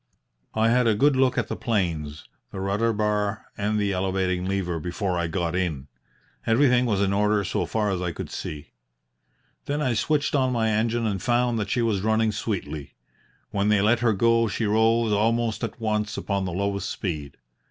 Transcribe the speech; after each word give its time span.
"I 0.55 0.69
had 0.69 0.87
a 0.87 0.95
good 0.95 1.15
look 1.15 1.37
at 1.37 1.47
the 1.47 1.55
planes, 1.55 2.27
the 2.49 2.59
rudder 2.59 2.91
bar, 2.91 3.45
and 3.55 3.77
the 3.77 3.91
elevating 3.93 4.47
lever 4.47 4.79
before 4.79 5.15
I 5.15 5.27
got 5.27 5.55
in. 5.55 5.89
Everything 6.47 6.87
was 6.87 7.01
in 7.03 7.13
order 7.13 7.43
so 7.43 7.67
far 7.67 7.91
as 7.91 8.01
I 8.01 8.11
could 8.11 8.31
see. 8.31 8.71
Then 9.65 9.79
I 9.79 9.93
switched 9.93 10.33
on 10.33 10.51
my 10.51 10.71
engine 10.71 11.05
and 11.05 11.21
found 11.21 11.59
that 11.59 11.69
she 11.69 11.83
was 11.83 12.01
running 12.01 12.31
sweetly. 12.31 12.95
When 13.51 13.67
they 13.69 13.83
let 13.83 13.99
her 13.99 14.13
go 14.13 14.47
she 14.47 14.65
rose 14.65 15.11
almost 15.13 15.63
at 15.63 15.79
once 15.79 16.17
upon 16.17 16.45
the 16.45 16.51
lowest 16.51 16.89
speed. 16.89 17.37